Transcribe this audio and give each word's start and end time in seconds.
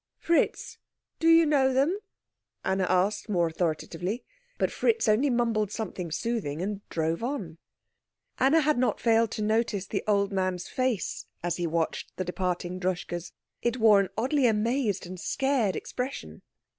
"Fritz, 0.17 0.79
do 1.19 1.27
you 1.27 1.45
know 1.45 1.71
them?" 1.73 1.95
Anna 2.65 2.87
asked 2.89 3.29
more 3.29 3.45
authoritatively. 3.45 4.23
But 4.57 4.71
Fritz 4.71 5.07
only 5.07 5.29
mumbled 5.29 5.71
something 5.71 6.09
soothing 6.11 6.59
and 6.59 6.81
drove 6.89 7.23
on. 7.23 7.59
Anna 8.39 8.61
had 8.61 8.79
not 8.79 8.99
failed 8.99 9.29
to 9.33 9.43
notice 9.43 9.85
the 9.85 10.03
old 10.07 10.31
man's 10.31 10.67
face 10.67 11.27
as 11.43 11.57
he 11.57 11.67
watched 11.67 12.13
the 12.17 12.25
departing 12.25 12.79
Droschkes; 12.79 13.31
it 13.61 13.77
wore 13.77 13.99
an 13.99 14.09
oddly 14.17 14.47
amazed 14.47 15.05
and 15.05 15.19
scared 15.19 15.75
expression. 15.75 16.41